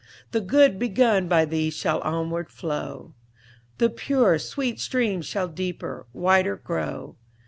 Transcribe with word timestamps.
The 0.31 0.41
good 0.41 0.79
begun 0.79 1.27
by 1.27 1.45
thee 1.45 1.69
shall 1.69 1.99
onward 2.01 2.49
flow. 2.49 3.13
The 3.77 3.91
pure, 3.91 4.39
sweet 4.39 4.79
stream 4.79 5.21
shall 5.21 5.47
deeper, 5.47 6.07
wider 6.11 6.55
grow. 6.55 7.17